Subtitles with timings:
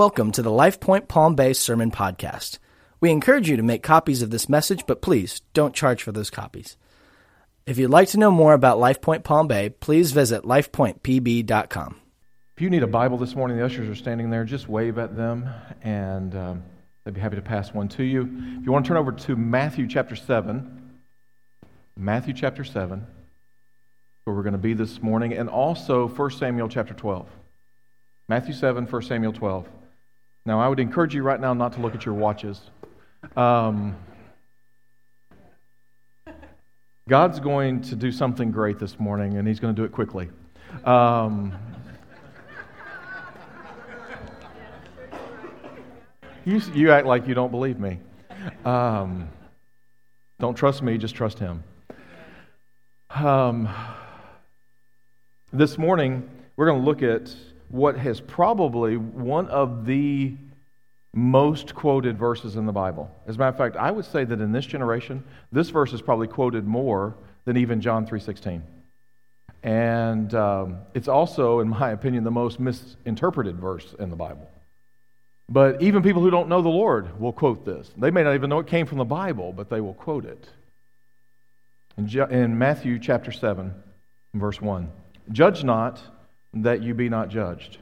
[0.00, 2.58] Welcome to the LifePoint Palm Bay Sermon Podcast.
[3.02, 6.30] We encourage you to make copies of this message, but please don't charge for those
[6.30, 6.78] copies.
[7.66, 12.00] If you'd like to know more about LifePoint Palm Bay, please visit lifepointpb.com.
[12.56, 14.46] If you need a Bible this morning, the ushers are standing there.
[14.46, 15.50] Just wave at them,
[15.82, 16.62] and um,
[17.04, 18.22] they'd be happy to pass one to you.
[18.58, 20.92] If you want to turn over to Matthew chapter 7,
[21.98, 23.06] Matthew chapter 7,
[24.24, 27.28] where we're going to be this morning, and also 1 Samuel chapter 12.
[28.28, 29.68] Matthew 7, 1 Samuel 12.
[30.50, 32.60] Now, I would encourage you right now not to look at your watches.
[33.36, 33.96] Um,
[37.08, 40.28] God's going to do something great this morning, and He's going to do it quickly.
[40.84, 41.56] Um,
[46.44, 48.00] you, you act like you don't believe me.
[48.64, 49.28] Um,
[50.40, 51.62] don't trust me, just trust Him.
[53.14, 53.68] Um,
[55.52, 57.32] this morning, we're going to look at
[57.70, 60.34] what has probably one of the
[61.12, 63.10] most quoted verses in the Bible.
[63.26, 66.02] As a matter of fact, I would say that in this generation, this verse is
[66.02, 68.62] probably quoted more than even John 3.16.
[69.62, 74.48] And um, it's also, in my opinion, the most misinterpreted verse in the Bible.
[75.48, 77.90] But even people who don't know the Lord will quote this.
[77.96, 80.48] They may not even know it came from the Bible, but they will quote it.
[81.96, 83.74] In, in Matthew chapter 7,
[84.34, 84.90] verse 1,
[85.32, 86.00] Judge not
[86.54, 87.78] that you be not judged.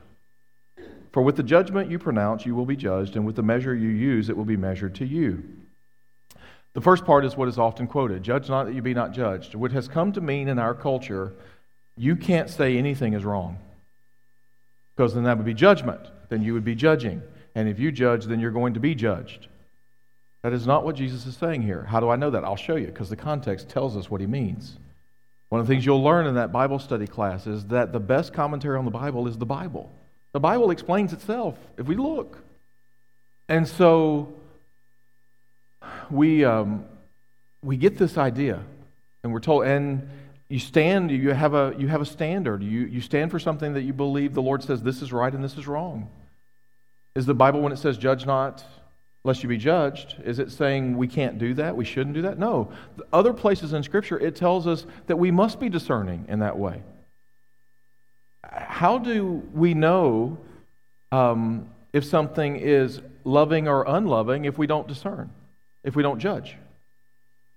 [1.13, 3.89] For with the judgment you pronounce, you will be judged, and with the measure you
[3.89, 5.43] use, it will be measured to you.
[6.75, 9.55] The first part is what is often quoted Judge not that you be not judged.
[9.55, 11.33] What has come to mean in our culture,
[11.97, 13.59] you can't say anything is wrong.
[14.95, 16.01] Because then that would be judgment.
[16.29, 17.23] Then you would be judging.
[17.55, 19.49] And if you judge, then you're going to be judged.
[20.43, 21.83] That is not what Jesus is saying here.
[21.83, 22.45] How do I know that?
[22.45, 24.79] I'll show you, because the context tells us what he means.
[25.49, 28.33] One of the things you'll learn in that Bible study class is that the best
[28.33, 29.91] commentary on the Bible is the Bible.
[30.33, 32.39] The Bible explains itself if we look.
[33.49, 34.35] And so
[36.11, 36.85] we, um,
[37.63, 38.63] we get this idea,
[39.23, 40.09] and we're told, and
[40.49, 42.63] you stand, you have a, you have a standard.
[42.63, 45.43] You, you stand for something that you believe the Lord says this is right and
[45.43, 46.09] this is wrong.
[47.15, 48.65] Is the Bible, when it says judge not,
[49.25, 50.17] lest you be judged.
[50.25, 51.77] Is it saying we can't do that?
[51.77, 52.39] We shouldn't do that?
[52.39, 52.73] No.
[53.13, 56.83] Other places in Scripture, it tells us that we must be discerning in that way.
[58.45, 60.39] How do we know
[61.13, 65.31] um, if something is loving or unloving if we don't discern,
[65.85, 66.57] if we don't judge?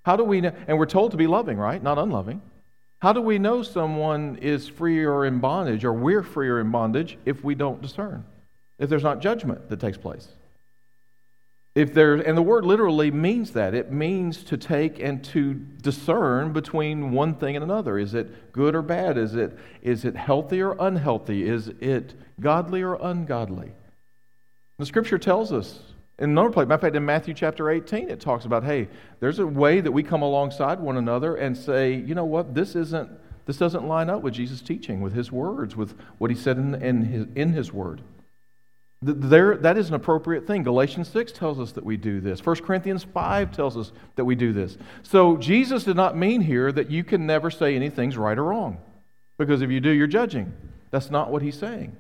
[0.04, 0.52] How do we know?
[0.68, 1.82] And we're told to be loving, right?
[1.82, 2.42] Not unloving.
[3.00, 6.72] How do we know someone is free or in bondage, or we're free or in
[6.72, 8.26] bondage, if we don't discern?
[8.78, 10.28] If there's not judgment that takes place?
[11.74, 13.74] If there, and the word literally means that.
[13.74, 17.98] It means to take and to discern between one thing and another.
[17.98, 19.18] Is it good or bad?
[19.18, 21.48] Is it, is it healthy or unhealthy?
[21.48, 23.72] Is it godly or ungodly?
[24.80, 25.80] The scripture tells us
[26.22, 28.90] in another place, matter of fact, in Matthew chapter 18, it talks about, hey,
[29.20, 32.76] there's a way that we come alongside one another and say, you know what, this
[32.76, 33.10] isn't
[33.48, 36.76] this doesn't line up with Jesus' teaching, with his words, with what he said in,
[36.76, 38.02] in, his, in his word.
[39.04, 40.62] There, that is an appropriate thing.
[40.62, 42.46] Galatians 6 tells us that we do this.
[42.46, 44.78] 1 Corinthians 5 tells us that we do this.
[45.02, 48.78] So Jesus did not mean here that you can never say anything's right or wrong.
[49.40, 50.54] Because if you do, you're judging.
[50.92, 51.98] That's not what he's saying.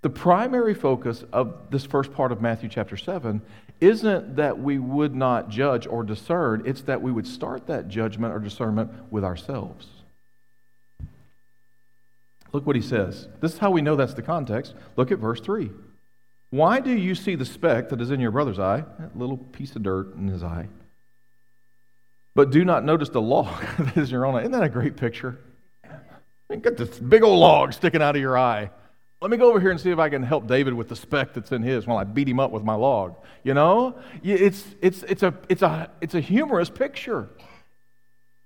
[0.00, 3.42] The primary focus of this first part of Matthew chapter 7
[3.80, 8.32] isn't that we would not judge or discern, it's that we would start that judgment
[8.32, 9.88] or discernment with ourselves.
[12.52, 13.28] Look what he says.
[13.40, 14.74] This is how we know that's the context.
[14.96, 15.70] Look at verse 3.
[16.50, 19.76] Why do you see the speck that is in your brother's eye, that little piece
[19.76, 20.68] of dirt in his eye,
[22.34, 24.40] but do not notice the log that is in your own eye?
[24.40, 25.38] Isn't that a great picture?
[26.50, 28.70] You got this big old log sticking out of your eye.
[29.20, 31.34] Let me go over here and see if I can help David with the speck
[31.34, 33.16] that's in his while I beat him up with my log.
[33.42, 37.28] You know, it's, it's, it's, a, it's, a, it's a humorous picture.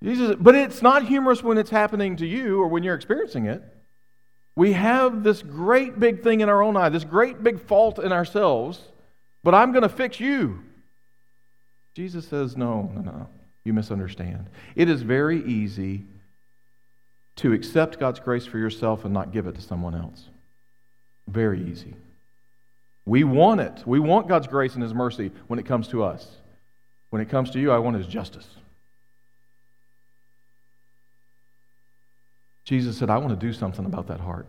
[0.02, 3.62] Jesus, but it's not humorous when it's happening to you or when you're experiencing it.
[4.54, 8.12] We have this great big thing in our own eye, this great big fault in
[8.12, 8.80] ourselves,
[9.42, 10.62] but I'm going to fix you.
[11.94, 13.28] Jesus says, No, no, no.
[13.64, 14.48] You misunderstand.
[14.74, 16.04] It is very easy
[17.36, 20.28] to accept God's grace for yourself and not give it to someone else.
[21.28, 21.94] Very easy.
[23.04, 23.82] We want it.
[23.86, 26.28] We want God's grace and His mercy when it comes to us.
[27.10, 28.46] When it comes to you, I want His justice.
[32.64, 34.48] Jesus said, I want to do something about that heart.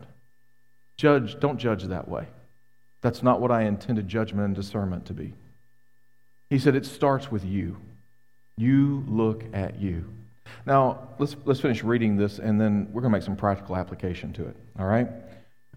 [0.98, 2.28] Judge, don't judge that way.
[3.02, 5.34] That's not what I intended judgment and discernment to be.
[6.50, 7.78] He said, it starts with you.
[8.58, 10.06] You look at you.
[10.66, 14.32] Now, let's, let's finish reading this, and then we're going to make some practical application
[14.34, 14.56] to it.
[14.80, 15.08] All right?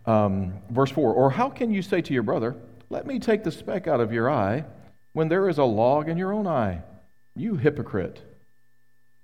[0.04, 2.54] Um, verse 4 Or how can you say to your brother,
[2.90, 4.64] Let me take the speck out of your eye
[5.12, 6.82] when there is a log in your own eye.
[7.34, 8.20] You hypocrite.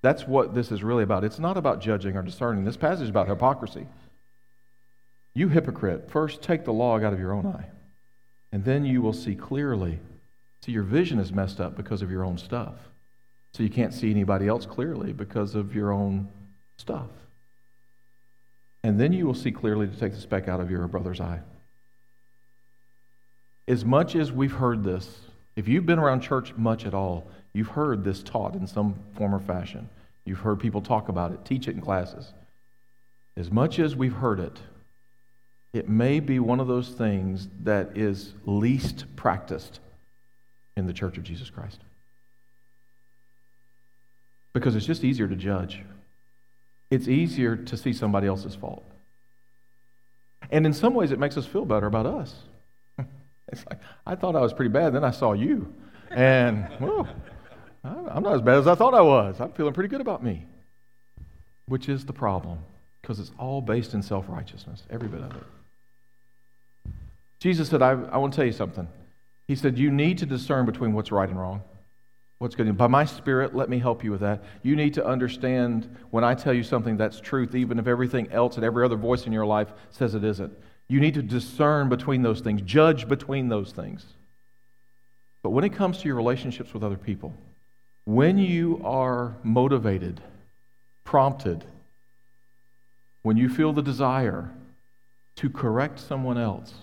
[0.02, 1.24] That's what this is really about.
[1.24, 2.64] It's not about judging or discerning.
[2.64, 3.86] This passage is about hypocrisy.
[5.32, 7.66] You hypocrite, first take the log out of your own eye,
[8.50, 9.98] and then you will see clearly.
[10.60, 12.74] See, your vision is messed up because of your own stuff.
[13.52, 16.28] So you can't see anybody else clearly because of your own
[16.76, 17.08] stuff.
[18.82, 21.40] And then you will see clearly to take the speck out of your brother's eye.
[23.68, 25.08] As much as we've heard this,
[25.54, 29.34] if you've been around church much at all, you've heard this taught in some form
[29.34, 29.88] or fashion.
[30.24, 32.32] You've heard people talk about it, teach it in classes.
[33.36, 34.58] As much as we've heard it,
[35.72, 39.80] it may be one of those things that is least practiced
[40.76, 41.80] in the church of Jesus Christ.
[44.52, 45.82] Because it's just easier to judge,
[46.90, 48.84] it's easier to see somebody else's fault.
[50.50, 52.34] And in some ways, it makes us feel better about us.
[53.48, 55.74] It's like, I thought I was pretty bad, then I saw you.
[56.10, 57.06] And, well,
[57.84, 59.40] I'm not as bad as I thought I was.
[59.40, 60.46] I'm feeling pretty good about me.
[61.66, 62.58] Which is the problem,
[63.00, 66.92] because it's all based in self righteousness, every bit of it.
[67.38, 68.86] Jesus said, I, I want to tell you something.
[69.48, 71.62] He said, You need to discern between what's right and wrong.
[72.38, 72.76] What's good.
[72.76, 74.42] By my spirit, let me help you with that.
[74.62, 78.56] You need to understand when I tell you something that's truth, even if everything else
[78.56, 80.52] and every other voice in your life says it isn't.
[80.88, 84.04] You need to discern between those things, judge between those things.
[85.42, 87.32] But when it comes to your relationships with other people,
[88.04, 90.20] when you are motivated,
[91.04, 91.64] prompted,
[93.22, 94.50] when you feel the desire
[95.36, 96.74] to correct someone else,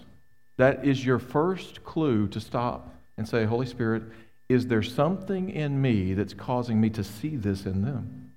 [0.57, 4.03] that is your first clue to stop and say, Holy Spirit,
[4.47, 8.31] is there something in me that's causing me to see this in them?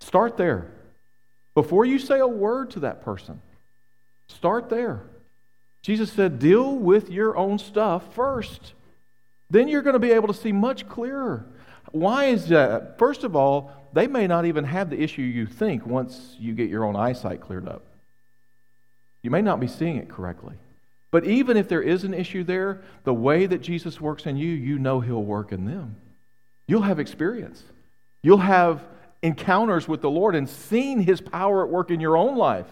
[0.00, 0.66] Start there.
[1.54, 3.40] Before you say a word to that person,
[4.28, 5.00] start there.
[5.82, 8.72] Jesus said, deal with your own stuff first.
[9.50, 11.46] Then you're going to be able to see much clearer.
[11.92, 12.98] Why is that?
[12.98, 16.68] First of all, they may not even have the issue you think once you get
[16.68, 17.82] your own eyesight cleared up.
[19.22, 20.54] You may not be seeing it correctly.
[21.10, 24.48] But even if there is an issue there, the way that Jesus works in you,
[24.48, 25.96] you know He'll work in them.
[26.66, 27.62] You'll have experience.
[28.22, 28.84] You'll have
[29.22, 32.66] encounters with the Lord and seen His power at work in your own life.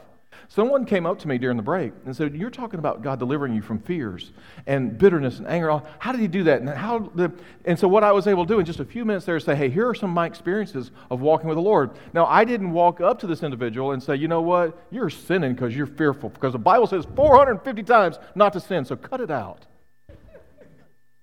[0.48, 3.54] Someone came up to me during the break and said, You're talking about God delivering
[3.54, 4.32] you from fears
[4.66, 5.82] and bitterness and anger.
[5.98, 6.60] How did He do that?
[6.60, 7.32] And, how the,
[7.64, 9.44] and so, what I was able to do in just a few minutes there is
[9.44, 11.90] say, Hey, here are some of my experiences of walking with the Lord.
[12.12, 14.78] Now, I didn't walk up to this individual and say, You know what?
[14.90, 18.96] You're sinning because you're fearful, because the Bible says 450 times not to sin, so
[18.96, 19.66] cut it out.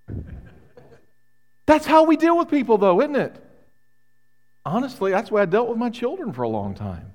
[1.65, 3.39] That's how we deal with people, though, isn't it?
[4.65, 7.12] Honestly, that's the way I dealt with my children for a long time.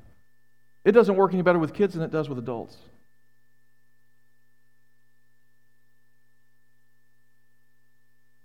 [0.85, 2.77] It doesn't work any better with kids than it does with adults.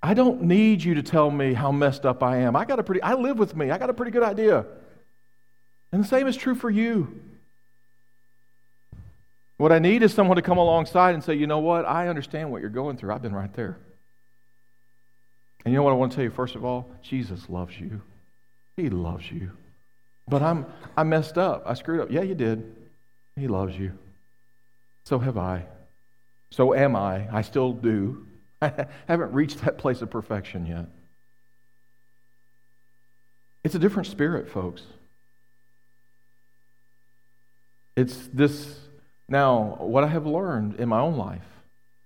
[0.02, 2.58] I don't need you to tell me how messed up I am.
[2.58, 3.72] I got a pretty I live with me.
[3.72, 4.66] I got a pretty good idea.
[5.94, 7.22] And the same is true for you.
[9.56, 11.86] What I need is someone to come alongside and say, "You know what?
[11.86, 13.14] I understand what you're going through.
[13.14, 13.78] I've been right there."
[15.64, 16.92] And you know what I want to tell you first of all?
[17.02, 18.02] Jesus loves you.
[18.76, 19.52] He loves you.
[20.28, 20.66] But I'm,
[20.96, 21.64] I messed up.
[21.66, 22.12] I screwed up.
[22.12, 22.76] Yeah, you did.
[23.36, 23.92] He loves you.
[25.04, 25.66] So have I.
[26.50, 27.28] So am I.
[27.36, 28.26] I still do.
[28.62, 30.86] I haven't reached that place of perfection yet.
[33.64, 34.84] It's a different spirit, folks.
[37.96, 38.80] It's this.
[39.28, 41.42] Now, what I have learned in my own life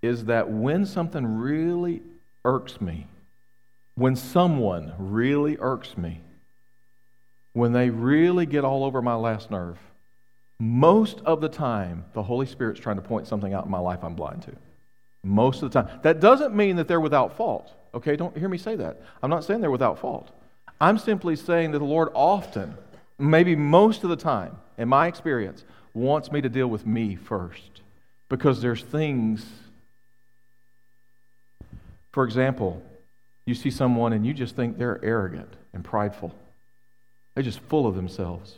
[0.02, 2.02] is that when something really
[2.46, 3.08] irks me,
[3.96, 6.22] when someone really irks me,
[7.58, 9.78] when they really get all over my last nerve,
[10.60, 14.04] most of the time, the Holy Spirit's trying to point something out in my life
[14.04, 14.52] I'm blind to.
[15.24, 16.00] Most of the time.
[16.04, 17.74] That doesn't mean that they're without fault.
[17.96, 19.02] Okay, don't hear me say that.
[19.24, 20.30] I'm not saying they're without fault.
[20.80, 22.78] I'm simply saying that the Lord often,
[23.18, 25.64] maybe most of the time, in my experience,
[25.96, 27.82] wants me to deal with me first.
[28.30, 29.44] Because there's things,
[32.12, 32.84] for example,
[33.46, 36.36] you see someone and you just think they're arrogant and prideful.
[37.38, 38.56] They're just full of themselves.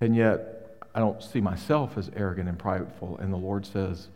[0.00, 3.18] And yet, I don't see myself as arrogant and prideful.
[3.18, 4.06] And the Lord says,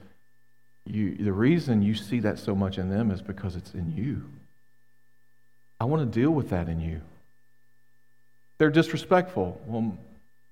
[0.87, 4.23] you, the reason you see that so much in them is because it's in you.
[5.81, 7.01] I want to deal with that in you.
[8.59, 9.61] They're disrespectful.
[9.67, 9.99] Well,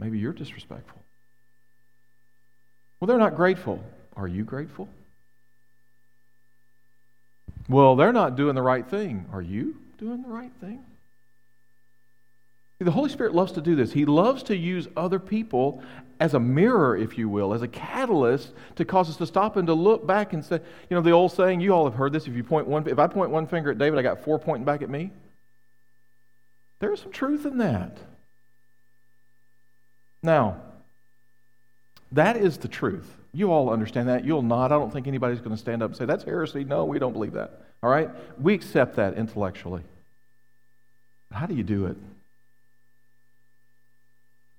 [0.01, 1.01] maybe you're disrespectful.
[2.99, 3.85] Well, they're not grateful.
[4.17, 4.89] Are you grateful?
[7.69, 9.27] Well, they're not doing the right thing.
[9.33, 10.85] Are you doing the right thing?
[12.81, 13.93] The Holy Spirit loves to do this.
[13.93, 15.83] He loves to use other people
[16.19, 19.67] as a mirror, if you will, as a catalyst to cause us to stop and
[19.67, 22.27] to look back and say, you know, the old saying, you all have heard this,
[22.27, 24.65] if you point one if I point one finger at David, I got four pointing
[24.65, 25.11] back at me.
[26.79, 27.99] There's some truth in that.
[30.23, 30.57] Now,
[32.13, 33.15] that is the truth.
[33.33, 34.25] You all understand that.
[34.25, 34.73] You'll nod.
[34.73, 36.65] I don't think anybody's going to stand up and say, that's heresy.
[36.65, 37.61] No, we don't believe that.
[37.83, 38.11] All right?
[38.41, 39.83] We accept that intellectually.
[41.31, 41.97] How do you do it?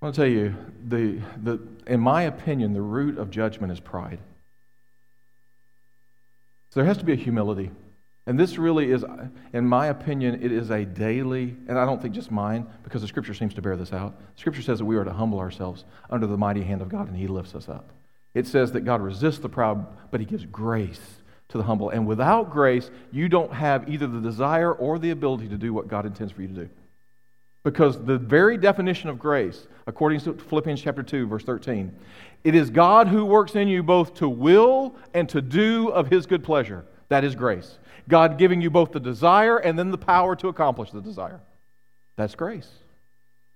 [0.02, 0.56] I want to tell you,
[0.88, 4.18] the, the, in my opinion, the root of judgment is pride.
[6.72, 7.70] So there has to be a humility.
[8.26, 9.06] And this really is,
[9.54, 13.08] in my opinion, it is a daily, and I don't think just mine, because the
[13.08, 14.20] scripture seems to bear this out.
[14.38, 17.16] Scripture says that we are to humble ourselves under the mighty hand of God, and
[17.16, 17.92] He lifts us up.
[18.34, 21.02] It says that God resists the proud, but He gives grace
[21.50, 21.90] to the humble.
[21.90, 25.88] And without grace, you don't have either the desire or the ability to do what
[25.88, 26.70] God intends for you to do.
[27.64, 31.92] Because the very definition of grace, according to Philippians chapter 2, verse 13,
[32.44, 36.26] it is God who works in you both to will and to do of his
[36.26, 36.86] good pleasure.
[37.10, 37.78] That is grace.
[38.08, 41.40] God giving you both the desire and then the power to accomplish the desire.
[42.16, 42.70] That's grace.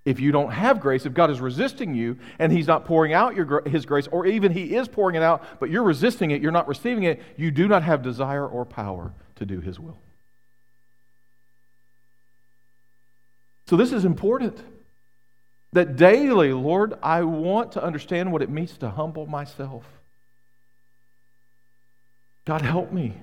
[0.06, 3.36] If you don't have grace, if God is resisting you and He's not pouring out
[3.36, 6.52] your, His grace, or even He is pouring it out, but you're resisting it, you're
[6.52, 9.98] not receiving it, you do not have desire or power to do His will.
[13.68, 14.58] So, this is important.
[15.74, 19.84] That daily, Lord, I want to understand what it means to humble myself.
[22.46, 23.14] God, help me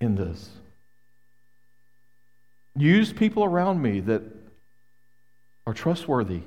[0.00, 0.48] in this.
[2.76, 4.22] Use people around me that
[5.66, 6.42] are trustworthy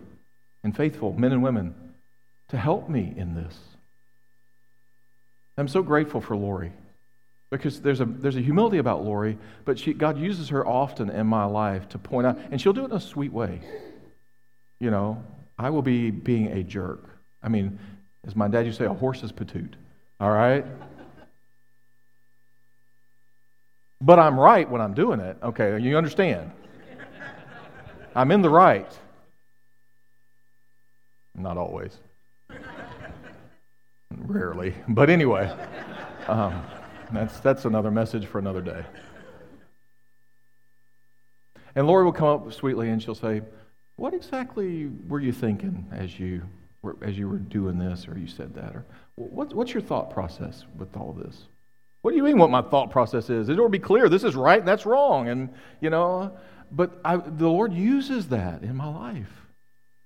[0.63, 1.75] and faithful, men and women,
[2.49, 3.57] to help me in this.
[5.57, 6.71] I'm so grateful for Lori
[7.49, 11.25] because there's a, there's a humility about Lori, but she, God uses her often in
[11.25, 13.61] my life to point out, and she'll do it in a sweet way.
[14.79, 15.23] You know,
[15.57, 17.09] I will be being a jerk.
[17.41, 17.79] I mean,
[18.25, 19.73] as my dad used to say, a horse's patoot.
[20.19, 20.65] All right?
[24.01, 25.37] But I'm right when I'm doing it.
[25.43, 26.51] Okay, you understand?
[28.15, 28.91] I'm in the right.
[31.35, 31.97] Not always.
[34.11, 34.73] Rarely.
[34.87, 35.51] But anyway.
[36.27, 36.63] Um,
[37.11, 38.83] that's, that's another message for another day.
[41.75, 43.41] And Lori will come up sweetly and she'll say,
[43.95, 46.43] What exactly were you thinking as you
[46.81, 48.75] were, as you were doing this or you said that?
[48.75, 48.85] Or
[49.15, 51.43] what, what's your thought process with all this?
[52.01, 53.49] What do you mean what my thought process is?
[53.49, 54.09] It'll be clear.
[54.09, 55.27] This is right and that's wrong.
[55.27, 55.49] And,
[55.81, 56.37] you know,
[56.71, 59.31] but I, the Lord uses that in my life.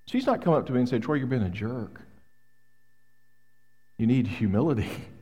[0.06, 2.00] She's not coming up to me and saying, Troy, you're being a jerk.
[3.96, 4.90] You need humility.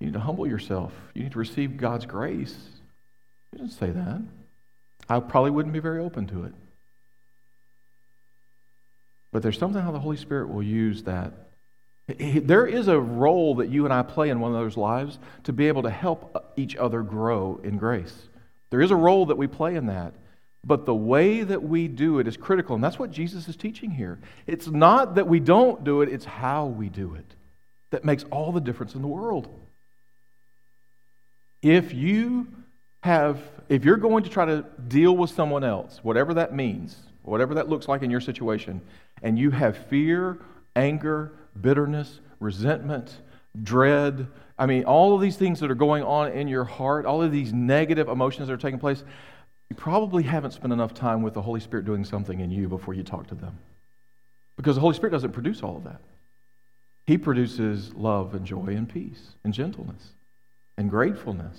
[0.00, 0.92] You need to humble yourself.
[1.14, 2.54] You need to receive God's grace.
[3.50, 4.22] He didn't say that.
[5.08, 6.54] I probably wouldn't be very open to it.
[9.32, 11.32] But there's something how the Holy Spirit will use that.
[12.08, 15.68] There is a role that you and I play in one those lives to be
[15.68, 18.14] able to help each other grow in grace.
[18.70, 20.14] There is a role that we play in that.
[20.64, 22.74] But the way that we do it is critical.
[22.74, 24.18] And that's what Jesus is teaching here.
[24.46, 27.34] It's not that we don't do it, it's how we do it
[27.90, 29.48] that makes all the difference in the world.
[31.66, 32.46] If you
[33.02, 37.54] have, if you're going to try to deal with someone else, whatever that means, whatever
[37.54, 38.80] that looks like in your situation,
[39.20, 40.38] and you have fear,
[40.76, 43.20] anger, bitterness, resentment,
[43.64, 47.20] dread, I mean, all of these things that are going on in your heart, all
[47.20, 49.02] of these negative emotions that are taking place,
[49.68, 52.94] you probably haven't spent enough time with the Holy Spirit doing something in you before
[52.94, 53.58] you talk to them.
[54.56, 56.00] Because the Holy Spirit doesn't produce all of that.
[57.08, 60.12] He produces love and joy and peace and gentleness
[60.76, 61.58] and gratefulness,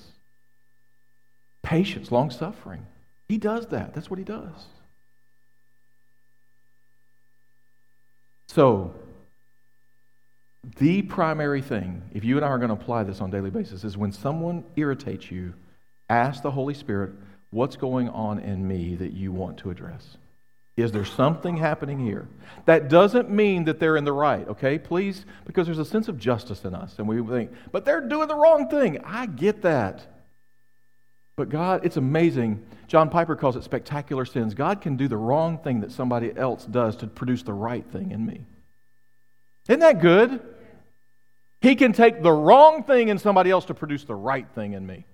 [1.64, 2.86] patience, long suffering.
[3.28, 3.94] He does that.
[3.94, 4.68] That's what he does.
[8.48, 8.94] So,
[10.78, 13.50] the primary thing, if you and I are going to apply this on a daily
[13.50, 15.54] basis, is when someone irritates you,
[16.10, 17.12] ask the Holy Spirit,
[17.52, 20.18] what's going on in me that you want to address?
[20.78, 22.28] Is there something happening here?
[22.66, 24.78] That doesn't mean that they're in the right, okay?
[24.78, 28.28] Please, because there's a sense of justice in us, and we think, but they're doing
[28.28, 29.04] the wrong thing.
[29.04, 30.06] I get that.
[31.36, 32.64] But God, it's amazing.
[32.88, 34.54] John Piper calls it spectacular sins.
[34.54, 38.12] God can do the wrong thing that somebody else does to produce the right thing
[38.12, 38.42] in me.
[39.68, 40.42] Isn't that good?
[41.60, 44.86] He can take the wrong thing in somebody else to produce the right thing in
[44.86, 45.06] me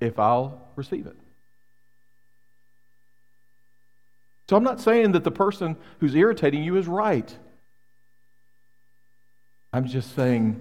[0.00, 1.16] if I'll receive it.
[4.48, 7.36] So I'm not saying that the person who's irritating you is right.
[9.72, 10.60] I'm just saying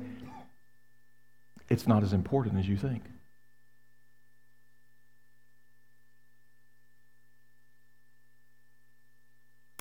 [1.69, 3.03] it's not as important as you think.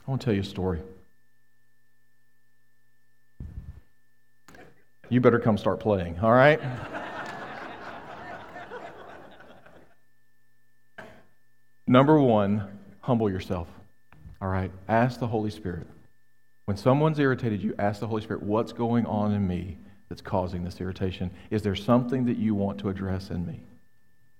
[0.07, 0.81] I want to tell you a story.
[5.09, 6.61] You better come start playing, all right?
[11.87, 13.69] Number one, humble yourself.
[14.41, 14.73] All right?
[14.89, 15.87] Ask the Holy Spirit.
[16.65, 19.79] When someone's irritated you, ask the Holy Spirit, what's going on in me
[20.09, 21.31] that's causing this irritation?
[21.51, 23.61] Is there something that you want to address in me?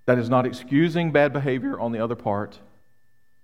[0.07, 2.59] That is not excusing bad behavior on the other part.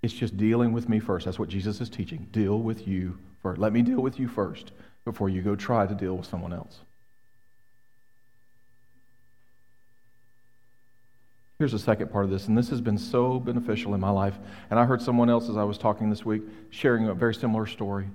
[0.02, 1.25] It's just dealing with me first.
[1.25, 2.28] That's what Jesus is teaching.
[2.32, 3.60] Deal with you first.
[3.60, 4.72] Let me deal with you first
[5.04, 6.80] before you go try to deal with someone else.
[11.58, 14.34] Here's the second part of this, and this has been so beneficial in my life.
[14.70, 17.66] And I heard someone else as I was talking this week sharing a very similar
[17.66, 18.08] story.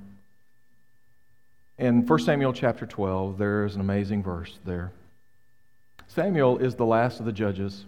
[1.79, 4.91] In 1 Samuel chapter 12, there is an amazing verse there.
[6.07, 7.85] Samuel is the last of the judges.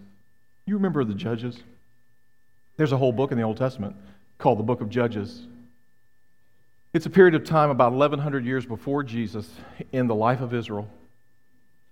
[0.66, 1.60] You remember the judges?
[2.76, 3.94] There's a whole book in the Old Testament
[4.38, 5.46] called the Book of Judges.
[6.92, 9.48] It's a period of time about 1,100 years before Jesus
[9.92, 10.88] in the life of Israel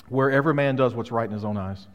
[0.08, 1.86] where every man does what's right in his own eyes.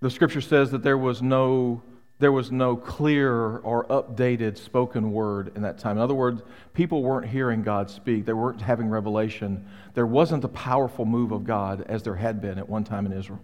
[0.00, 1.82] The scripture says that there was no
[2.20, 5.96] there was no clear or updated spoken word in that time.
[5.96, 8.24] In other words, people weren't hearing God speak.
[8.24, 9.66] They weren't having revelation.
[9.94, 13.12] There wasn't a powerful move of God as there had been at one time in
[13.12, 13.40] Israel.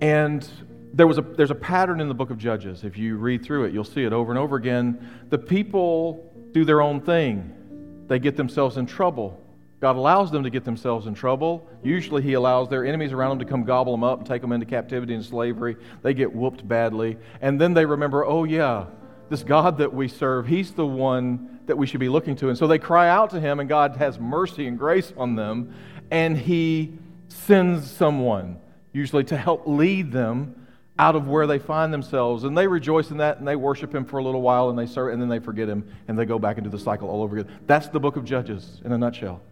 [0.00, 0.46] And
[0.92, 2.82] there was a, there's a pattern in the book of Judges.
[2.82, 5.26] If you read through it, you'll see it over and over again.
[5.30, 9.40] The people do their own thing, they get themselves in trouble.
[9.80, 11.68] God allows them to get themselves in trouble.
[11.82, 14.52] Usually, He allows their enemies around them to come gobble them up and take them
[14.52, 15.76] into captivity and slavery.
[16.02, 17.18] They get whooped badly.
[17.40, 18.86] And then they remember, oh, yeah,
[19.28, 22.48] this God that we serve, He's the one that we should be looking to.
[22.48, 25.74] And so they cry out to Him, and God has mercy and grace on them.
[26.10, 26.94] And He
[27.28, 28.58] sends someone,
[28.92, 30.66] usually to help lead them
[30.98, 32.44] out of where they find themselves.
[32.44, 34.86] And they rejoice in that and they worship him for a little while and they
[34.86, 37.36] serve and then they forget him and they go back into the cycle all over
[37.36, 37.52] again.
[37.66, 39.42] That's the book of Judges in a nutshell.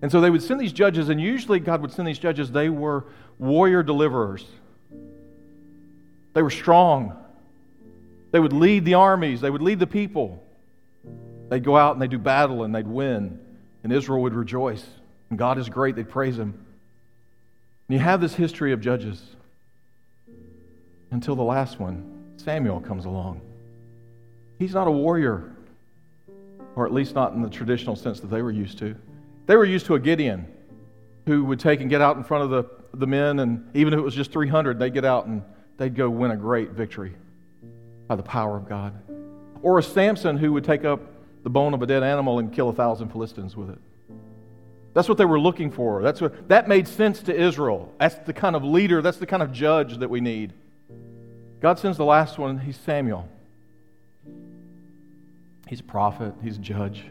[0.00, 2.68] And so they would send these judges, and usually God would send these judges, they
[2.68, 3.06] were
[3.38, 4.44] warrior deliverers.
[6.34, 7.16] They were strong.
[8.30, 10.44] They would lead the armies, they would lead the people.
[11.48, 13.40] They'd go out and they'd do battle and they'd win,
[13.82, 14.84] and Israel would rejoice.
[15.30, 16.64] And God is great, they'd praise Him.
[17.88, 19.22] And you have this history of judges
[21.10, 23.40] until the last one, Samuel, comes along.
[24.58, 25.56] He's not a warrior,
[26.76, 28.94] or at least not in the traditional sense that they were used to.
[29.48, 30.46] They were used to a Gideon
[31.26, 33.98] who would take and get out in front of the, the men, and even if
[33.98, 35.42] it was just 300, they'd get out and
[35.78, 37.14] they'd go win a great victory
[38.06, 38.92] by the power of God.
[39.62, 41.00] Or a Samson who would take up
[41.44, 43.78] the bone of a dead animal and kill a thousand Philistines with it.
[44.92, 46.02] That's what they were looking for.
[46.02, 47.90] That's what, that made sense to Israel.
[47.98, 50.52] That's the kind of leader, that's the kind of judge that we need.
[51.60, 53.26] God sends the last one, he's Samuel.
[55.66, 57.06] He's a prophet, he's a judge.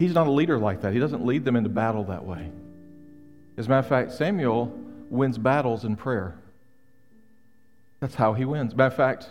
[0.00, 0.94] He's not a leader like that.
[0.94, 2.50] He doesn't lead them into battle that way.
[3.58, 4.74] As a matter of fact, Samuel
[5.10, 6.38] wins battles in prayer.
[8.00, 8.74] That's how he wins.
[8.74, 9.28] Matter of fact,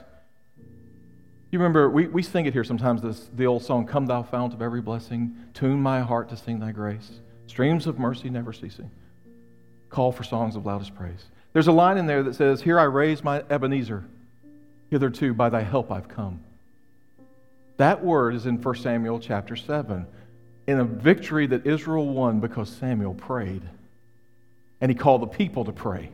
[1.50, 4.54] you remember, we, we sing it here sometimes, this, the old song, Come Thou Fount
[4.54, 8.92] of Every Blessing, tune my heart to sing thy grace, streams of mercy never ceasing,
[9.90, 11.26] call for songs of loudest praise.
[11.52, 14.06] There's a line in there that says, Here I raise my Ebenezer,
[14.92, 16.42] hitherto by thy help I've come.
[17.78, 20.06] That word is in 1 Samuel chapter 7
[20.70, 23.64] in a victory that Israel won because Samuel prayed.
[24.80, 26.12] And he called the people to pray.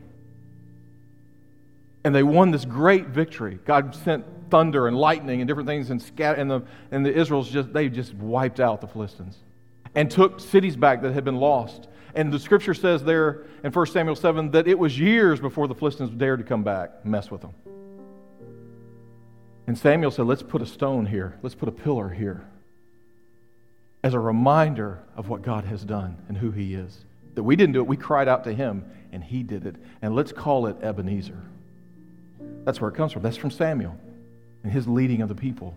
[2.04, 3.58] And they won this great victory.
[3.66, 7.70] God sent thunder and lightning and different things, and, and, the, and the Israels just,
[7.74, 9.36] they just wiped out the Philistines
[9.94, 11.88] and took cities back that had been lost.
[12.14, 15.74] And the scripture says there in 1 Samuel 7 that it was years before the
[15.74, 17.52] Philistines dared to come back mess with them.
[19.66, 22.46] And Samuel said, Let's put a stone here, let's put a pillar here
[24.06, 27.04] as a reminder of what God has done and who He is.
[27.34, 29.74] That we didn't do it, we cried out to Him, and He did it.
[30.00, 31.42] And let's call it Ebenezer.
[32.64, 33.22] That's where it comes from.
[33.22, 33.98] That's from Samuel
[34.62, 35.76] and his leading of the people.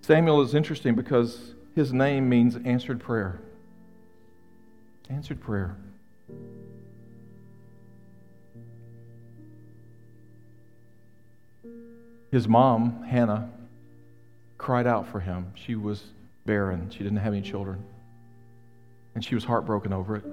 [0.00, 3.40] Samuel is interesting because his name means answered prayer.
[5.10, 5.76] Answered prayer.
[12.30, 13.50] His mom, Hannah,
[14.64, 15.52] cried out for him.
[15.54, 16.02] She was
[16.46, 17.84] barren, she didn't have any children.
[19.14, 20.24] And she was heartbroken over it.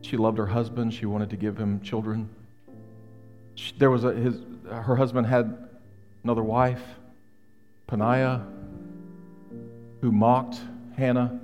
[0.00, 2.30] She loved her husband, she wanted to give him children.
[3.56, 5.68] She, there was a, his, her husband had
[6.24, 6.80] another wife,
[7.86, 8.46] Peninnah,
[10.00, 10.58] who mocked
[10.96, 11.38] Hannah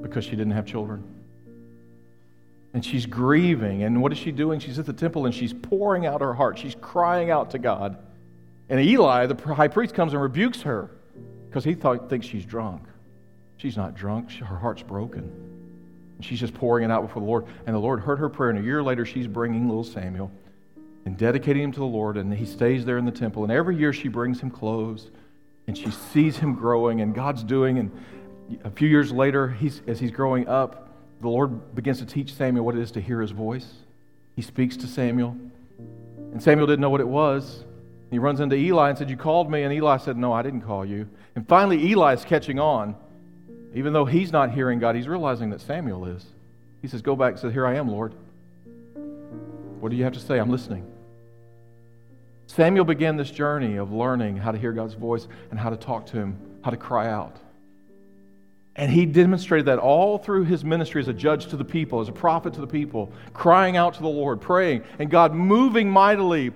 [0.00, 1.02] because she didn't have children.
[2.74, 3.82] And she's grieving.
[3.82, 4.60] And what is she doing?
[4.60, 6.60] She's at the temple and she's pouring out her heart.
[6.60, 7.98] She's crying out to God.
[8.68, 10.90] And Eli, the high priest, comes and rebukes her
[11.48, 12.82] because he thought, thinks she's drunk.
[13.56, 15.56] She's not drunk, her heart's broken.
[16.20, 17.46] She's just pouring it out before the Lord.
[17.66, 18.50] And the Lord heard her prayer.
[18.50, 20.30] And a year later, she's bringing little Samuel
[21.04, 22.16] and dedicating him to the Lord.
[22.16, 23.42] And he stays there in the temple.
[23.44, 25.10] And every year, she brings him clothes
[25.66, 27.78] and she sees him growing and God's doing.
[27.78, 27.90] And
[28.64, 30.88] a few years later, he's, as he's growing up,
[31.20, 33.66] the Lord begins to teach Samuel what it is to hear his voice.
[34.36, 35.36] He speaks to Samuel.
[36.32, 37.64] And Samuel didn't know what it was.
[38.10, 39.62] He runs into Eli and said, You called me.
[39.62, 41.08] And Eli said, No, I didn't call you.
[41.34, 42.96] And finally, Eli is catching on.
[43.74, 46.24] Even though he's not hearing God, he's realizing that Samuel is.
[46.82, 48.14] He says, Go back and says, Here I am, Lord.
[49.80, 50.38] What do you have to say?
[50.38, 50.90] I'm listening.
[52.46, 56.06] Samuel began this journey of learning how to hear God's voice and how to talk
[56.06, 57.36] to him, how to cry out.
[58.76, 62.08] And he demonstrated that all through his ministry as a judge to the people, as
[62.08, 66.52] a prophet to the people, crying out to the Lord, praying, and God moving mightily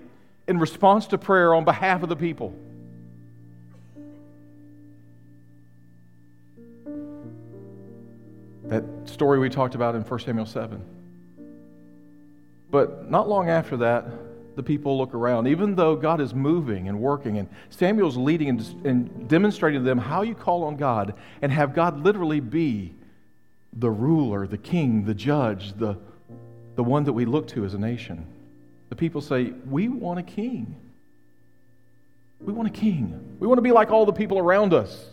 [0.50, 2.52] in response to prayer on behalf of the people.
[8.64, 10.84] That story we talked about in 1 Samuel 7.
[12.68, 14.06] But not long after that,
[14.56, 18.86] the people look around, even though God is moving and working, and Samuel's leading and,
[18.86, 22.96] and demonstrating to them how you call on God and have God literally be
[23.72, 25.96] the ruler, the king, the judge, the,
[26.74, 28.26] the one that we look to as a nation.
[28.90, 30.76] The people say, We want a king.
[32.40, 33.36] We want a king.
[33.38, 35.06] We want to be like all the people around us.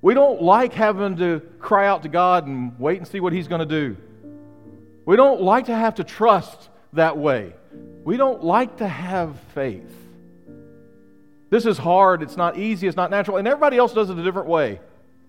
[0.00, 3.48] We don't like having to cry out to God and wait and see what He's
[3.48, 3.96] going to do.
[5.06, 7.54] We don't like to have to trust that way.
[8.04, 9.90] We don't like to have faith.
[11.50, 14.22] This is hard, it's not easy, it's not natural, and everybody else does it a
[14.22, 14.80] different way.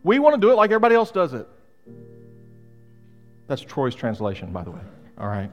[0.04, 1.48] We want to do it like everybody else does it.
[3.48, 4.82] That's Troy's translation, by the way.
[5.18, 5.52] All right.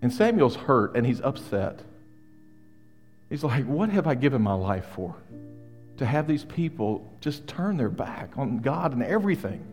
[0.00, 1.80] And Samuel's hurt and he's upset.
[3.28, 5.16] He's like, What have I given my life for?
[5.98, 9.64] To have these people just turn their back on God and everything.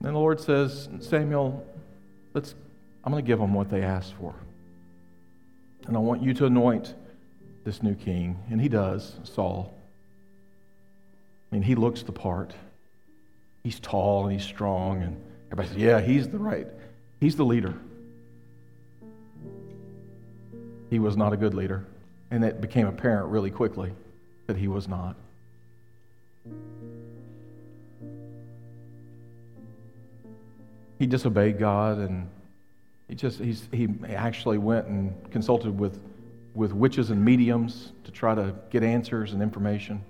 [0.00, 1.66] Then the Lord says, Samuel,
[2.34, 2.54] let's,
[3.02, 4.34] I'm going to give them what they asked for.
[5.86, 6.94] And I want you to anoint
[7.64, 8.38] this new king.
[8.50, 9.74] And he does, Saul.
[11.50, 12.54] I mean, he looks the part.
[13.64, 15.02] He's tall and he's strong.
[15.02, 16.66] And everybody says, yeah, he's the right.
[17.20, 17.74] He's the leader.
[20.90, 21.86] He was not a good leader.
[22.30, 23.92] And it became apparent really quickly
[24.46, 25.16] that he was not.
[30.98, 32.28] he disobeyed God and
[33.08, 36.02] he just he's, he actually went and consulted with,
[36.54, 40.02] with witches and mediums to try to get answers and information.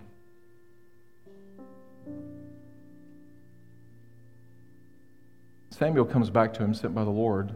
[5.71, 7.55] Samuel comes back to him, sent by the Lord,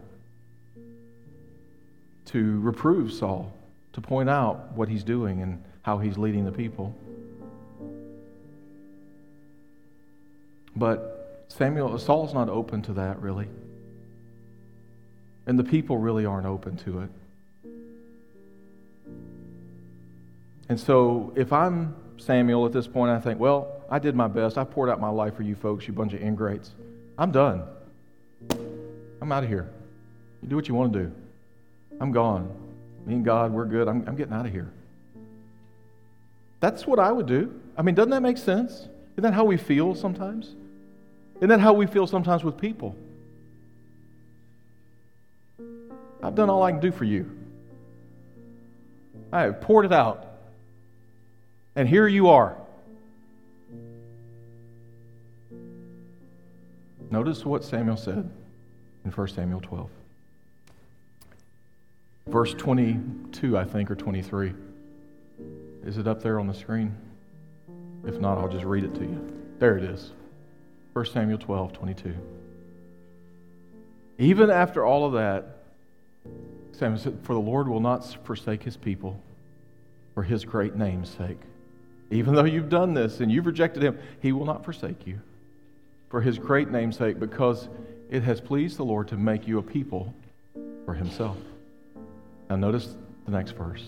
[2.33, 3.53] to reprove Saul,
[3.93, 6.95] to point out what he's doing and how he's leading the people.
[10.77, 13.49] But Samuel, Saul's not open to that, really.
[15.47, 17.11] And the people really aren't open to it.
[20.69, 24.57] And so if I'm Samuel at this point, I think, well, I did my best.
[24.57, 26.71] I poured out my life for you folks, you bunch of ingrates.
[27.19, 27.65] I'm done.
[29.21, 29.69] I'm out of here.
[30.41, 31.13] You do what you want to do.
[32.01, 32.51] I'm gone.
[33.07, 33.89] Me and God, we're good.
[33.89, 34.73] I'm, I'm getting out of here.
[36.61, 37.61] That's what I would do.
[37.77, 38.89] I mean, doesn't that make sense?
[39.13, 40.55] Isn't that how we feel sometimes?
[41.37, 42.97] Isn't that how we feel sometimes with people?
[46.23, 47.31] I've done all I can do for you.
[49.33, 50.27] I have poured it out.
[51.77, 52.57] And here you are.
[57.11, 58.31] Notice what Samuel said
[59.05, 59.91] in 1 Samuel 12.
[62.31, 64.53] Verse 22, I think, or 23.
[65.85, 66.95] Is it up there on the screen?
[68.07, 69.33] If not, I'll just read it to you.
[69.59, 70.13] There it is.
[70.93, 72.15] 1 Samuel 12, 22.
[74.19, 75.59] Even after all of that,
[76.73, 79.21] Samuel said, For the Lord will not forsake his people
[80.15, 81.41] for his great name's sake.
[82.11, 85.21] Even though you've done this and you've rejected him, he will not forsake you
[86.11, 87.69] for his great name's sake because
[88.11, 90.13] it has pleased the Lord to make you a people
[90.85, 91.37] for himself.
[92.51, 93.85] Now, notice the next verse.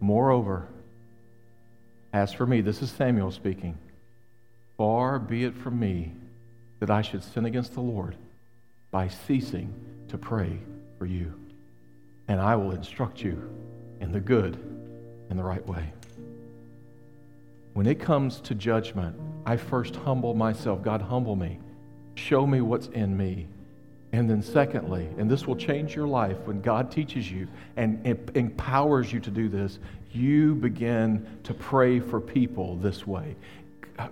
[0.00, 0.68] Moreover,
[2.12, 3.76] as for me, this is Samuel speaking.
[4.76, 6.12] Far be it from me
[6.78, 8.16] that I should sin against the Lord
[8.92, 9.74] by ceasing
[10.08, 10.60] to pray
[10.96, 11.34] for you.
[12.28, 13.50] And I will instruct you
[14.00, 14.56] in the good
[15.28, 15.92] and the right way.
[17.74, 19.16] when it comes to judgment,
[19.46, 20.82] I first humble myself.
[20.82, 21.58] God, humble me.
[22.14, 23.48] Show me what's in me.
[24.12, 29.10] And then, secondly, and this will change your life when God teaches you and empowers
[29.10, 29.78] you to do this,
[30.10, 33.36] you begin to pray for people this way.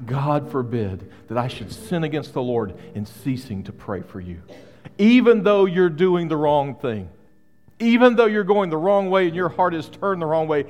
[0.06, 4.40] God forbid that I should sin against the Lord in ceasing to pray for you.
[4.96, 7.10] Even though you're doing the wrong thing,
[7.78, 10.64] even though you're going the wrong way and your heart is turned the wrong way,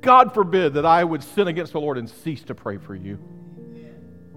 [0.00, 3.18] God forbid that I would sin against the Lord and cease to pray for you.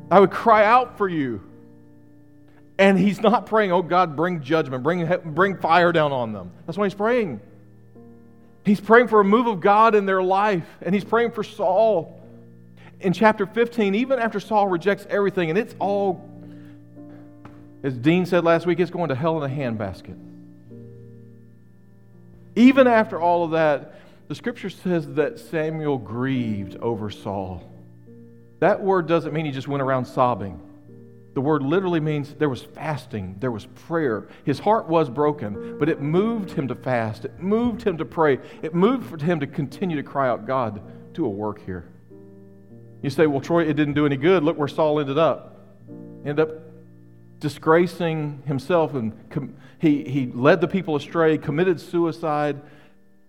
[0.10, 1.42] I would cry out for you.
[2.80, 6.52] And he's not praying, oh God, bring judgment, bring, bring fire down on them.
[6.65, 7.42] That's why he's praying.
[8.63, 12.24] He's praying for a move of God in their life, and he's praying for Saul.
[13.02, 16.26] In chapter 15, even after Saul rejects everything, and it's all,
[17.84, 20.18] as Dean said last week, it's going to hell in a handbasket.
[22.56, 27.70] Even after all of that, the scripture says that Samuel grieved over Saul.
[28.60, 30.62] That word doesn't mean he just went around sobbing.
[31.39, 34.28] The word literally means there was fasting, there was prayer.
[34.43, 37.23] His heart was broken, but it moved him to fast.
[37.23, 38.39] It moved him to pray.
[38.62, 40.82] It moved him to continue to cry out, God,
[41.13, 41.88] do a work here.
[43.02, 44.43] You say, well, Troy, it didn't do any good.
[44.43, 45.62] Look where Saul ended up.
[46.25, 46.49] Ended up
[47.39, 52.62] disgracing himself, and com- he, he led the people astray, committed suicide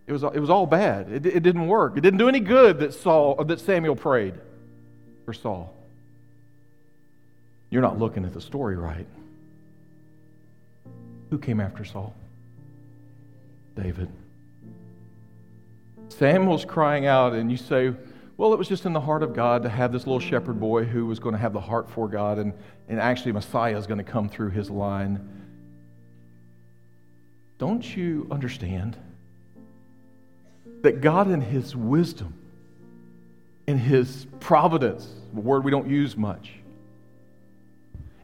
[0.09, 1.13] it was, it was all bad.
[1.13, 1.97] It, it didn't work.
[1.97, 4.35] It didn't do any good that, Saul, that Samuel prayed
[5.25, 5.80] for Saul.
[7.71, 9.07] You're not looking at the story right.
[11.31, 12.15] Who came after Saul?
[13.77, 14.09] David.
[16.09, 17.95] Samuel's crying out, and you say,
[18.37, 20.85] well, it was just in the heart of God to have this little shepherd boy
[20.85, 22.53] who was going to have the heart for God, and,
[22.89, 25.29] and actually Messiah is going to come through his line.
[27.59, 28.97] Don't you understand?
[30.83, 32.35] that God, in His wisdom,
[33.67, 36.53] in His providence, a word we don't use much,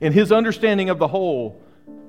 [0.01, 1.61] in His understanding of the whole,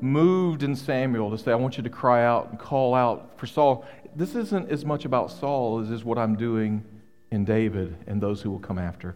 [0.01, 3.47] moved in Samuel to say, I want you to cry out and call out for
[3.47, 3.85] Saul.
[4.15, 6.83] This isn't as much about Saul as is what I'm doing
[7.31, 9.15] in David and those who will come after.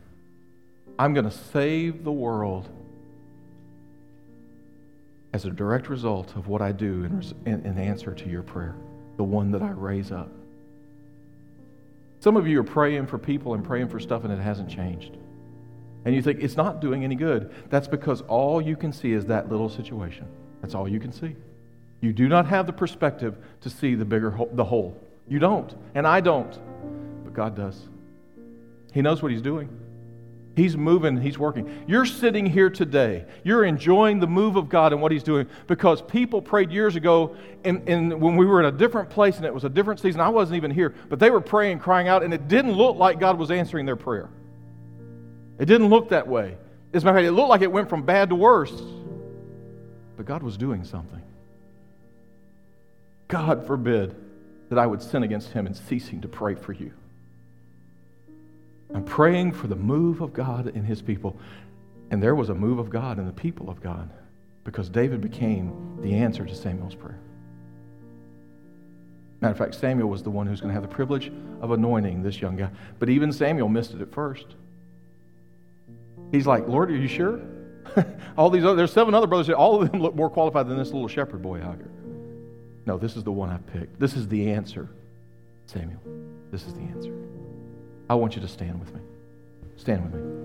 [0.98, 2.70] I'm going to save the world
[5.34, 8.76] as a direct result of what I do in, in, answer to your prayer,
[9.18, 10.30] the one that I raise up.
[12.20, 15.18] Some of you are praying for people and praying for stuff and it hasn't changed.
[16.06, 17.54] And you think it's not doing any good.
[17.70, 20.26] That's because all you can see is that little situation.
[20.62, 21.36] That's all you can see.
[22.02, 24.98] You do not have the perspective to see the bigger whole, the whole.
[25.28, 26.52] You don't, and I don't.
[27.24, 27.88] But God does.
[28.94, 29.70] He knows what he's doing.
[30.56, 31.84] He's moving, He's working.
[31.88, 33.26] You're sitting here today.
[33.44, 37.38] You're enjoying the move of God and what He's doing because people prayed years ago
[37.64, 40.20] and, and when we were in a different place and it was a different season.
[40.20, 43.20] I wasn't even here, but they were praying, crying out, and it didn't look like
[43.20, 44.30] God was answering their prayer.
[45.60, 46.58] It didn't look that way.
[46.94, 48.74] As a matter of fact, it looked like it went from bad to worse.
[50.18, 51.22] But God was doing something.
[53.28, 54.16] God forbid
[54.70, 56.92] that I would sin against Him in ceasing to pray for you.
[58.94, 61.38] I'm praying for the move of God in his people.
[62.10, 64.10] And there was a move of God in the people of God
[64.64, 67.20] because David became the answer to Samuel's prayer.
[69.40, 72.22] Matter of fact, Samuel was the one who's going to have the privilege of anointing
[72.22, 72.70] this young guy.
[73.00, 74.46] But even Samuel missed it at first.
[76.32, 77.42] He's like, Lord, are you sure?
[78.38, 79.50] all these other, there's seven other brothers.
[79.50, 81.92] All of them look more qualified than this little shepherd boy out here.
[82.86, 84.00] No, this is the one I picked.
[84.00, 84.90] This is the answer,
[85.66, 86.02] Samuel.
[86.52, 87.14] This is the answer.
[88.10, 89.02] I want you to stand with me.
[89.76, 90.42] Stand with me.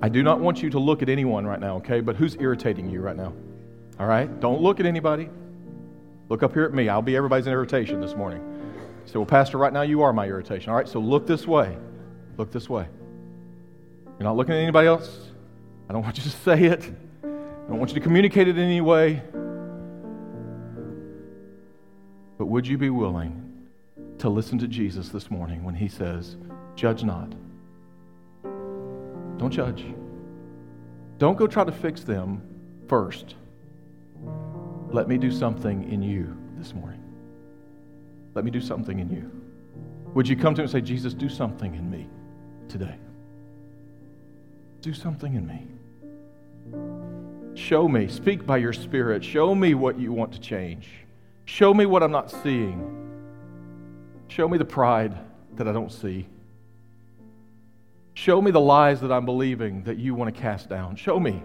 [0.00, 2.00] I do not want you to look at anyone right now, okay?
[2.00, 3.32] But who's irritating you right now?
[4.00, 4.40] All right?
[4.40, 5.28] Don't look at anybody.
[6.32, 6.88] Look up here at me.
[6.88, 8.42] I'll be everybody's irritation this morning.
[9.04, 10.70] So, well, Pastor, right now you are my irritation.
[10.70, 10.88] All right?
[10.88, 11.76] So look this way.
[12.38, 12.88] Look this way.
[14.18, 15.28] You're not looking at anybody else.
[15.90, 16.90] I don't want you to say it.
[17.22, 19.22] I don't want you to communicate it in any way.
[22.38, 23.68] But would you be willing
[24.16, 26.38] to listen to Jesus this morning when he says,
[26.76, 27.30] Judge not?
[29.36, 29.84] Don't judge.
[31.18, 32.40] Don't go try to fix them
[32.88, 33.34] first.
[34.92, 37.02] Let me do something in you this morning.
[38.34, 39.30] Let me do something in you.
[40.12, 42.10] Would you come to him and say, Jesus, do something in me
[42.68, 42.96] today?
[44.82, 45.66] Do something in me.
[47.54, 48.06] Show me.
[48.08, 49.24] Speak by your Spirit.
[49.24, 50.90] Show me what you want to change.
[51.46, 52.98] Show me what I'm not seeing.
[54.28, 55.14] Show me the pride
[55.56, 56.26] that I don't see.
[58.14, 60.96] Show me the lies that I'm believing that you want to cast down.
[60.96, 61.42] Show me.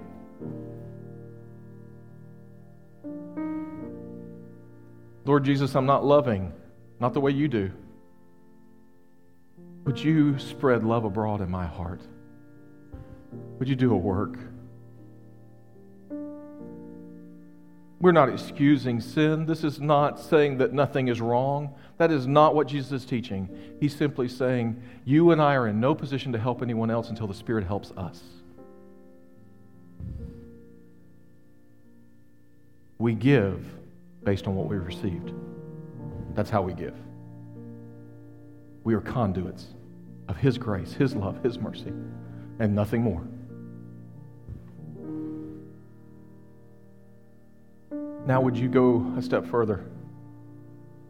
[5.28, 6.54] Lord Jesus, I'm not loving,
[7.02, 7.70] not the way you do.
[9.84, 12.02] Would you spread love abroad in my heart?
[13.60, 14.38] Would you do a work?
[18.00, 19.46] We're not excusing sin.
[19.46, 21.74] This is not saying that nothing is wrong.
[21.98, 23.50] That is not what Jesus is teaching.
[23.82, 27.28] He's simply saying, You and I are in no position to help anyone else until
[27.28, 28.22] the Spirit helps us.
[33.00, 33.77] We give
[34.28, 35.32] based on what we've received.
[36.36, 36.94] That's how we give.
[38.84, 39.68] We are conduits
[40.28, 41.94] of His grace, His love, His mercy,
[42.60, 43.24] and nothing more.
[48.26, 49.86] Now, would you go a step further?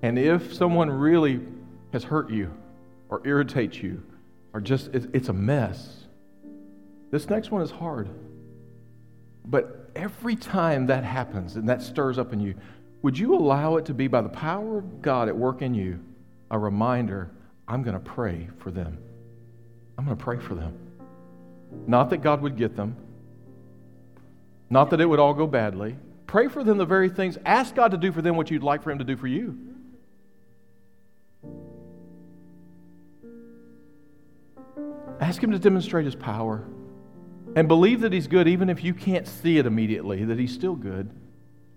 [0.04, 1.40] And if someone really
[1.94, 2.54] has hurt you
[3.10, 4.04] or irritates you
[4.54, 6.06] or just it's a mess,
[7.10, 8.10] this next one is hard.
[9.44, 12.54] But every time that happens and that stirs up in you,
[13.08, 15.98] would you allow it to be by the power of God at work in you
[16.52, 17.32] a reminder
[17.66, 18.98] I'm going to pray for them?
[19.98, 20.78] I'm going to pray for them.
[21.88, 22.98] Not that God would get them,
[24.70, 25.96] not that it would all go badly,
[26.28, 27.38] Pray for them the very things.
[27.46, 29.58] Ask God to do for them what you'd like for Him to do for you.
[35.22, 36.66] Ask Him to demonstrate His power.
[37.56, 40.76] And believe that He's good even if you can't see it immediately, that He's still
[40.76, 41.10] good.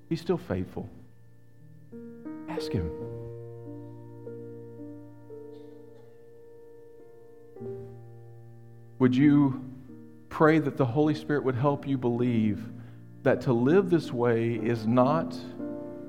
[0.09, 0.91] He's still faithful.
[2.61, 2.91] Ask Him.
[8.99, 9.65] Would you
[10.29, 12.65] pray that the Holy Spirit would help you believe?
[13.23, 15.37] that to live this way is not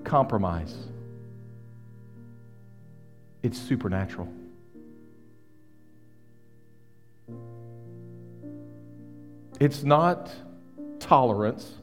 [0.04, 0.76] compromise,
[3.44, 4.32] it's supernatural.
[9.60, 10.32] It's not
[11.00, 11.74] tolerance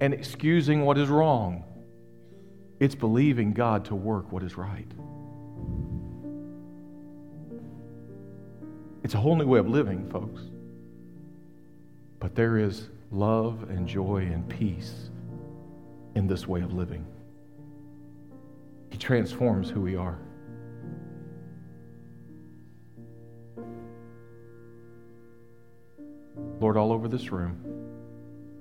[0.00, 1.64] and excusing what is wrong.
[2.84, 4.86] It's believing God to work what is right.
[9.02, 10.42] It's a whole new way of living, folks.
[12.20, 15.08] But there is love and joy and peace
[16.14, 17.06] in this way of living.
[18.90, 20.18] He transforms who we are.
[26.60, 27.56] Lord, all over this room,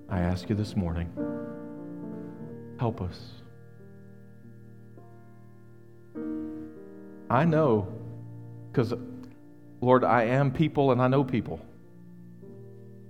[0.07, 1.12] I ask you this morning,
[2.79, 3.42] help us.
[7.34, 7.88] I know,
[8.72, 8.93] because,
[9.82, 11.60] Lord, I am people and I know people.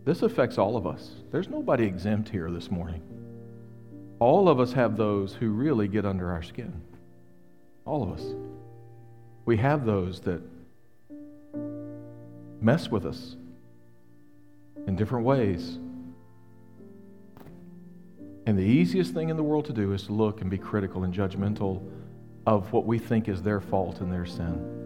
[0.05, 1.11] This affects all of us.
[1.29, 3.01] There's nobody exempt here this morning.
[4.19, 6.71] All of us have those who really get under our skin.
[7.83, 8.23] All of us.
[9.43, 10.41] We have those that
[12.61, 13.35] mess with us
[14.87, 15.79] in different ways.
[18.45, 21.03] And the easiest thing in the world to do is to look and be critical
[21.03, 21.83] and judgmental
[22.45, 24.83] of what we think is their fault and their sin.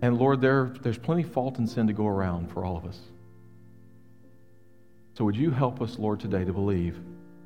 [0.00, 2.84] And Lord, there, there's plenty of fault and sin to go around for all of
[2.84, 2.98] us.
[5.14, 7.00] So, would you help us, Lord, today to believe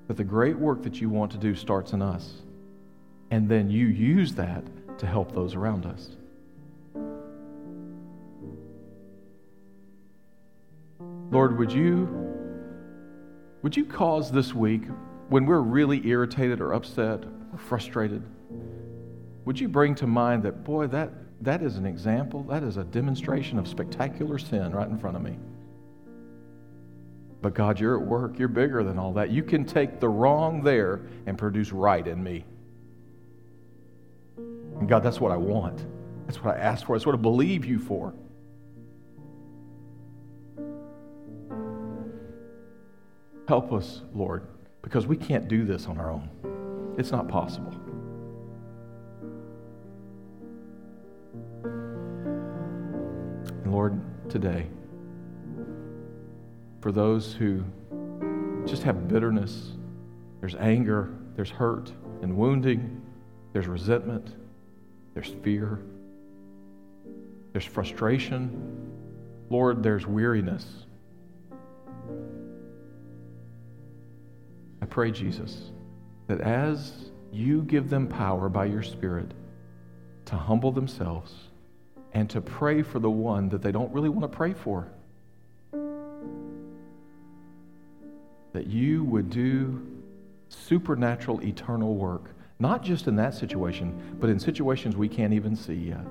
[0.07, 2.35] that the great work that you want to do starts in us,
[3.31, 4.63] and then you use that
[4.99, 6.11] to help those around us?
[11.31, 12.09] Lord, would you,
[13.63, 14.83] would you cause this week,
[15.31, 18.23] when we're really irritated or upset or frustrated,
[19.45, 22.85] would you bring to mind that, boy, that, that is an example, that is a
[22.85, 25.37] demonstration of spectacular sin right in front of me?
[27.43, 28.39] But God, you're at work.
[28.39, 29.31] You're bigger than all that.
[29.31, 32.45] You can take the wrong there and produce right in me.
[34.37, 35.85] And God, that's what I want.
[36.27, 36.97] That's what I ask for.
[36.97, 38.15] That's what I believe you for.
[43.49, 44.47] Help us, Lord,
[44.83, 46.95] because we can't do this on our own.
[46.97, 47.75] It's not possible.
[53.73, 54.67] Lord, today,
[56.83, 57.65] for those who
[58.67, 59.73] just have bitterness.
[60.41, 63.01] There's anger, there's hurt and wounding,
[63.55, 64.37] there's resentment,
[65.15, 65.79] there's fear,
[67.53, 68.91] there's frustration.
[69.49, 70.67] Lord, there's weariness.
[74.83, 75.71] I pray, Jesus,
[76.27, 79.33] that as you give them power by your Spirit
[80.27, 81.33] to humble themselves
[82.15, 84.89] and to pray for the one that they don't really want to pray for
[88.53, 89.87] that you would do
[90.49, 95.75] supernatural, eternal work, not just in that situation, but in situations we can't even see
[95.75, 96.05] yet.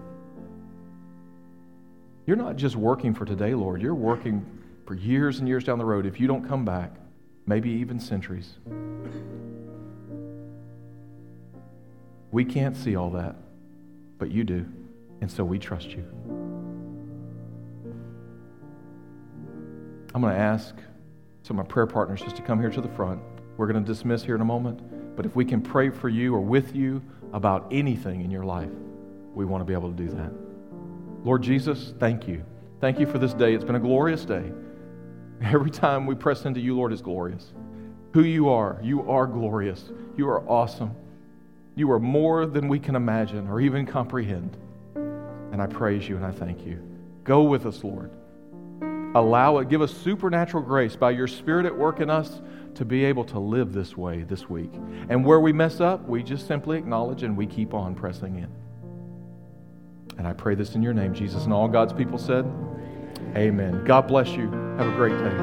[2.25, 3.81] You're not just working for today, Lord.
[3.81, 4.45] You're working
[4.85, 6.95] for years and years down the road if you don't come back,
[7.45, 8.57] maybe even centuries.
[12.31, 13.35] We can't see all that,
[14.17, 14.65] but you do.
[15.21, 16.03] And so we trust you.
[20.13, 20.75] I'm going to ask
[21.43, 23.21] some of my prayer partners just to come here to the front.
[23.57, 25.15] We're going to dismiss here in a moment.
[25.15, 27.01] But if we can pray for you or with you
[27.33, 28.69] about anything in your life,
[29.33, 30.31] we want to be able to do that.
[31.23, 32.43] Lord Jesus, thank you.
[32.79, 33.53] Thank you for this day.
[33.53, 34.51] It's been a glorious day.
[35.41, 37.53] Every time we press into you, Lord, is glorious.
[38.13, 39.91] Who you are, you are glorious.
[40.17, 40.95] You are awesome.
[41.75, 44.57] You are more than we can imagine or even comprehend.
[45.51, 46.81] And I praise you and I thank you.
[47.23, 48.11] Go with us, Lord.
[49.13, 52.41] Allow it, give us supernatural grace by your Spirit at work in us
[52.75, 54.71] to be able to live this way this week.
[55.09, 58.47] And where we mess up, we just simply acknowledge and we keep on pressing in.
[60.17, 61.43] And I pray this in your name, Jesus.
[61.43, 62.45] And all God's people said,
[63.35, 63.83] Amen.
[63.85, 64.49] God bless you.
[64.77, 65.41] Have a great day.